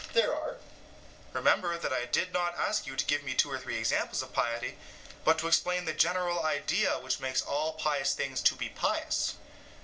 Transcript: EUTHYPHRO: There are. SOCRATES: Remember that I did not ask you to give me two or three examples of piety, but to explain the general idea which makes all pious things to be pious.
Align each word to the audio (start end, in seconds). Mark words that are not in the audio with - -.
EUTHYPHRO: 0.01 0.13
There 0.13 0.33
are. 0.35 0.47
SOCRATES: 0.55 0.63
Remember 1.35 1.77
that 1.77 1.93
I 1.93 2.05
did 2.05 2.33
not 2.33 2.57
ask 2.57 2.87
you 2.87 2.95
to 2.95 3.05
give 3.05 3.21
me 3.21 3.35
two 3.35 3.51
or 3.51 3.59
three 3.59 3.77
examples 3.77 4.23
of 4.23 4.33
piety, 4.33 4.79
but 5.23 5.37
to 5.37 5.47
explain 5.47 5.85
the 5.85 5.93
general 5.93 6.41
idea 6.43 6.97
which 6.97 7.19
makes 7.19 7.43
all 7.43 7.73
pious 7.73 8.15
things 8.15 8.41
to 8.41 8.55
be 8.55 8.69
pious. 8.69 9.35